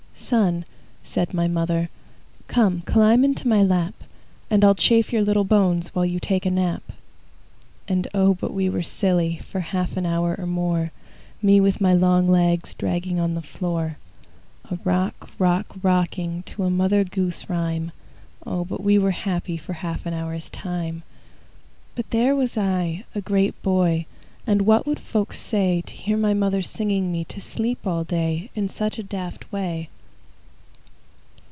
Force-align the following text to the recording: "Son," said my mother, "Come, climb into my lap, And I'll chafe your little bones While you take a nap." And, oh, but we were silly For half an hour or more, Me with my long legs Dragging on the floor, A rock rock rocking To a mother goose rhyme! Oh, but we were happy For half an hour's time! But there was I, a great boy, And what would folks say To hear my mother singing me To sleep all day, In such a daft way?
"Son," 0.13 0.63
said 1.03 1.33
my 1.33 1.45
mother, 1.49 1.89
"Come, 2.47 2.83
climb 2.85 3.25
into 3.25 3.49
my 3.49 3.63
lap, 3.63 3.93
And 4.49 4.63
I'll 4.63 4.75
chafe 4.75 5.11
your 5.11 5.23
little 5.23 5.43
bones 5.43 5.89
While 5.93 6.05
you 6.05 6.21
take 6.21 6.45
a 6.45 6.51
nap." 6.51 6.93
And, 7.87 8.07
oh, 8.13 8.35
but 8.35 8.53
we 8.53 8.69
were 8.69 8.83
silly 8.83 9.39
For 9.43 9.59
half 9.59 9.97
an 9.97 10.05
hour 10.05 10.35
or 10.39 10.45
more, 10.45 10.91
Me 11.41 11.59
with 11.59 11.81
my 11.81 11.91
long 11.93 12.29
legs 12.29 12.73
Dragging 12.73 13.19
on 13.19 13.33
the 13.33 13.41
floor, 13.41 13.97
A 14.69 14.77
rock 14.85 15.31
rock 15.37 15.65
rocking 15.83 16.43
To 16.43 16.63
a 16.63 16.69
mother 16.69 17.03
goose 17.03 17.49
rhyme! 17.49 17.91
Oh, 18.45 18.63
but 18.63 18.81
we 18.81 18.97
were 18.97 19.11
happy 19.11 19.57
For 19.57 19.73
half 19.73 20.05
an 20.05 20.13
hour's 20.13 20.49
time! 20.49 21.03
But 21.93 22.09
there 22.11 22.37
was 22.37 22.57
I, 22.57 23.03
a 23.13 23.19
great 23.21 23.59
boy, 23.63 24.05
And 24.47 24.61
what 24.61 24.87
would 24.87 24.99
folks 24.99 25.39
say 25.39 25.81
To 25.81 25.93
hear 25.93 26.15
my 26.15 26.33
mother 26.33 26.61
singing 26.61 27.11
me 27.11 27.25
To 27.25 27.41
sleep 27.41 27.85
all 27.85 28.05
day, 28.05 28.49
In 28.55 28.69
such 28.69 28.97
a 28.97 29.03
daft 29.03 29.51
way? 29.51 29.89